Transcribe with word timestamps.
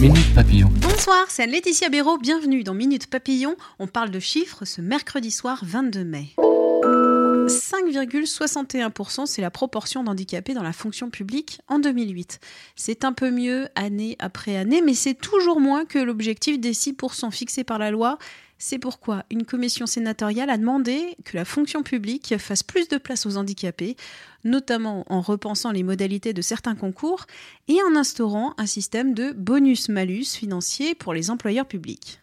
Minute 0.00 0.34
Papillon. 0.34 0.68
Bonsoir, 0.82 1.24
c'est 1.30 1.46
Laetitia 1.46 1.88
Béraud, 1.88 2.18
bienvenue 2.18 2.62
dans 2.62 2.74
Minute 2.74 3.06
Papillon. 3.06 3.56
On 3.78 3.86
parle 3.86 4.10
de 4.10 4.20
chiffres 4.20 4.66
ce 4.66 4.82
mercredi 4.82 5.30
soir 5.30 5.60
22 5.64 6.04
mai. 6.04 6.26
5,61%, 7.48 9.24
c'est 9.24 9.40
la 9.40 9.50
proportion 9.50 10.04
d'handicapés 10.04 10.52
dans 10.52 10.62
la 10.62 10.74
fonction 10.74 11.08
publique 11.08 11.60
en 11.68 11.78
2008. 11.78 12.40
C'est 12.74 13.06
un 13.06 13.14
peu 13.14 13.30
mieux 13.30 13.68
année 13.74 14.16
après 14.18 14.56
année, 14.56 14.82
mais 14.82 14.92
c'est 14.94 15.14
toujours 15.14 15.60
moins 15.60 15.86
que 15.86 15.98
l'objectif 15.98 16.60
des 16.60 16.72
6% 16.72 17.30
fixé 17.30 17.64
par 17.64 17.78
la 17.78 17.90
loi. 17.90 18.18
C'est 18.58 18.78
pourquoi 18.78 19.24
une 19.30 19.44
commission 19.44 19.86
sénatoriale 19.86 20.48
a 20.48 20.56
demandé 20.56 21.16
que 21.24 21.36
la 21.36 21.44
fonction 21.44 21.82
publique 21.82 22.36
fasse 22.38 22.62
plus 22.62 22.88
de 22.88 22.96
place 22.96 23.26
aux 23.26 23.36
handicapés, 23.36 23.96
notamment 24.44 25.04
en 25.08 25.20
repensant 25.20 25.72
les 25.72 25.82
modalités 25.82 26.32
de 26.32 26.42
certains 26.42 26.74
concours 26.74 27.26
et 27.68 27.78
en 27.82 27.96
instaurant 27.96 28.54
un 28.56 28.66
système 28.66 29.12
de 29.12 29.32
bonus-malus 29.32 30.36
financier 30.36 30.94
pour 30.94 31.12
les 31.12 31.30
employeurs 31.30 31.66
publics. 31.66 32.20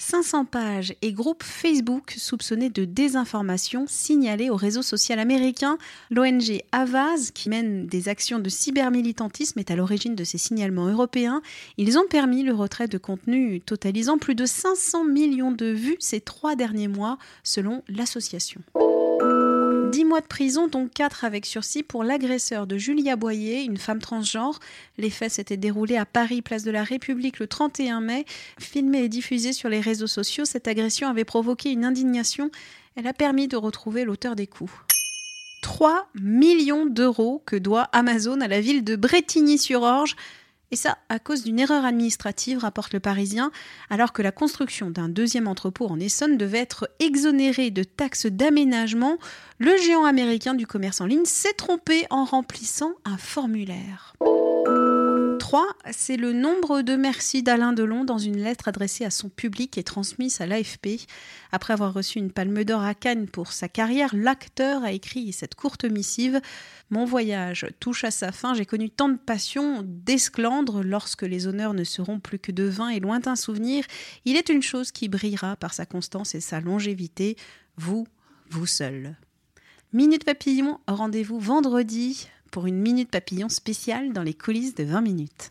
500 0.00 0.46
pages 0.46 0.94
et 1.02 1.12
groupes 1.12 1.42
Facebook 1.42 2.14
soupçonnés 2.16 2.70
de 2.70 2.84
désinformation 2.86 3.84
signalés 3.86 4.48
au 4.48 4.56
réseau 4.56 4.82
social 4.82 5.18
américain. 5.18 5.76
L'ONG 6.10 6.62
Avaz, 6.72 7.30
qui 7.32 7.50
mène 7.50 7.86
des 7.86 8.08
actions 8.08 8.38
de 8.38 8.48
cybermilitantisme, 8.48 9.58
est 9.58 9.70
à 9.70 9.76
l'origine 9.76 10.14
de 10.14 10.24
ces 10.24 10.38
signalements 10.38 10.88
européens. 10.88 11.42
Ils 11.76 11.98
ont 11.98 12.06
permis 12.08 12.42
le 12.42 12.54
retrait 12.54 12.88
de 12.88 12.98
contenus 12.98 13.62
totalisant 13.64 14.16
plus 14.16 14.34
de 14.34 14.46
500 14.46 15.04
millions 15.04 15.52
de 15.52 15.66
vues 15.66 15.96
ces 16.00 16.20
trois 16.20 16.56
derniers 16.56 16.88
mois, 16.88 17.18
selon 17.44 17.82
l'association. 17.88 18.62
10 19.90 20.04
mois 20.04 20.20
de 20.20 20.26
prison, 20.26 20.68
dont 20.68 20.88
4 20.88 21.24
avec 21.24 21.44
sursis 21.44 21.82
pour 21.82 22.04
l'agresseur 22.04 22.68
de 22.68 22.78
Julia 22.78 23.16
Boyer, 23.16 23.64
une 23.64 23.76
femme 23.76 23.98
transgenre. 23.98 24.60
Les 24.98 25.10
faits 25.10 25.32
s'étaient 25.32 25.56
déroulés 25.56 25.96
à 25.96 26.06
Paris, 26.06 26.42
place 26.42 26.62
de 26.62 26.70
la 26.70 26.84
République, 26.84 27.40
le 27.40 27.48
31 27.48 28.00
mai. 28.00 28.24
Filmée 28.60 29.02
et 29.02 29.08
diffusée 29.08 29.52
sur 29.52 29.68
les 29.68 29.80
réseaux 29.80 30.06
sociaux, 30.06 30.44
cette 30.44 30.68
agression 30.68 31.08
avait 31.08 31.24
provoqué 31.24 31.72
une 31.72 31.84
indignation. 31.84 32.52
Elle 32.94 33.08
a 33.08 33.12
permis 33.12 33.48
de 33.48 33.56
retrouver 33.56 34.04
l'auteur 34.04 34.36
des 34.36 34.46
coups. 34.46 34.72
3 35.62 36.08
millions 36.14 36.86
d'euros 36.86 37.42
que 37.44 37.56
doit 37.56 37.88
Amazon 37.92 38.40
à 38.40 38.48
la 38.48 38.60
ville 38.60 38.84
de 38.84 38.94
Bretigny-sur-Orge. 38.94 40.14
Et 40.72 40.76
ça, 40.76 40.98
à 41.08 41.18
cause 41.18 41.42
d'une 41.42 41.58
erreur 41.58 41.84
administrative, 41.84 42.58
rapporte 42.58 42.92
le 42.92 43.00
Parisien, 43.00 43.50
alors 43.90 44.12
que 44.12 44.22
la 44.22 44.30
construction 44.30 44.90
d'un 44.90 45.08
deuxième 45.08 45.48
entrepôt 45.48 45.86
en 45.86 45.98
Essonne 45.98 46.36
devait 46.36 46.58
être 46.58 46.88
exonérée 47.00 47.70
de 47.70 47.82
taxes 47.82 48.26
d'aménagement, 48.26 49.18
le 49.58 49.76
géant 49.76 50.04
américain 50.04 50.54
du 50.54 50.66
commerce 50.66 51.00
en 51.00 51.06
ligne 51.06 51.24
s'est 51.24 51.54
trompé 51.54 52.06
en 52.10 52.24
remplissant 52.24 52.92
un 53.04 53.16
formulaire. 53.16 54.14
3, 55.50 55.66
c'est 55.90 56.16
le 56.16 56.32
nombre 56.32 56.82
de 56.82 56.94
merci 56.94 57.42
d'Alain 57.42 57.72
Delon 57.72 58.04
dans 58.04 58.18
une 58.18 58.40
lettre 58.40 58.68
adressée 58.68 59.04
à 59.04 59.10
son 59.10 59.28
public 59.28 59.78
et 59.78 59.82
transmise 59.82 60.40
à 60.40 60.46
l'AFP. 60.46 61.08
Après 61.50 61.72
avoir 61.72 61.92
reçu 61.92 62.20
une 62.20 62.30
palme 62.30 62.62
d'or 62.62 62.84
à 62.84 62.94
Cannes 62.94 63.26
pour 63.26 63.50
sa 63.50 63.68
carrière, 63.68 64.14
l'acteur 64.14 64.84
a 64.84 64.92
écrit 64.92 65.32
cette 65.32 65.56
courte 65.56 65.84
missive 65.84 66.40
Mon 66.90 67.04
voyage 67.04 67.66
touche 67.80 68.04
à 68.04 68.12
sa 68.12 68.30
fin, 68.30 68.54
j'ai 68.54 68.64
connu 68.64 68.90
tant 68.90 69.08
de 69.08 69.16
passion, 69.16 69.82
d'esclandre 69.84 70.84
lorsque 70.84 71.22
les 71.22 71.48
honneurs 71.48 71.74
ne 71.74 71.82
seront 71.82 72.20
plus 72.20 72.38
que 72.38 72.52
de 72.52 72.62
vains 72.62 72.90
et 72.90 73.00
lointains 73.00 73.34
souvenirs. 73.34 73.84
Il 74.24 74.36
est 74.36 74.50
une 74.50 74.62
chose 74.62 74.92
qui 74.92 75.08
brillera 75.08 75.56
par 75.56 75.74
sa 75.74 75.84
constance 75.84 76.36
et 76.36 76.40
sa 76.40 76.60
longévité, 76.60 77.36
vous, 77.76 78.06
vous 78.50 78.66
seul. 78.66 79.16
Minute 79.92 80.24
Papillon, 80.24 80.78
rendez-vous 80.86 81.40
vendredi 81.40 82.28
pour 82.50 82.66
une 82.66 82.78
Minute 82.78 83.10
Papillon 83.10 83.48
spéciale 83.48 84.12
dans 84.12 84.22
les 84.22 84.34
coulisses 84.34 84.74
de 84.74 84.84
20 84.84 85.00
minutes. 85.00 85.50